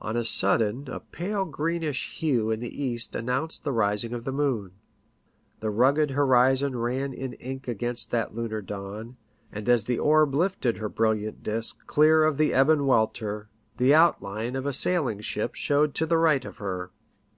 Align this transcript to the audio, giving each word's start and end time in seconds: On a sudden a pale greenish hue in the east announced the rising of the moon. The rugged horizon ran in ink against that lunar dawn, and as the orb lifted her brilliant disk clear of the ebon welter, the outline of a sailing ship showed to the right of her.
On 0.00 0.16
a 0.16 0.24
sudden 0.24 0.88
a 0.88 1.00
pale 1.00 1.44
greenish 1.44 2.12
hue 2.14 2.50
in 2.50 2.60
the 2.60 2.82
east 2.82 3.14
announced 3.14 3.62
the 3.62 3.72
rising 3.74 4.14
of 4.14 4.24
the 4.24 4.32
moon. 4.32 4.72
The 5.58 5.68
rugged 5.68 6.12
horizon 6.12 6.78
ran 6.78 7.12
in 7.12 7.34
ink 7.34 7.68
against 7.68 8.10
that 8.10 8.32
lunar 8.34 8.62
dawn, 8.62 9.18
and 9.52 9.68
as 9.68 9.84
the 9.84 9.98
orb 9.98 10.34
lifted 10.34 10.78
her 10.78 10.88
brilliant 10.88 11.42
disk 11.42 11.86
clear 11.86 12.24
of 12.24 12.38
the 12.38 12.58
ebon 12.58 12.86
welter, 12.86 13.50
the 13.76 13.94
outline 13.94 14.56
of 14.56 14.64
a 14.64 14.72
sailing 14.72 15.20
ship 15.20 15.54
showed 15.54 15.94
to 15.96 16.06
the 16.06 16.16
right 16.16 16.46
of 16.46 16.56
her. 16.56 16.90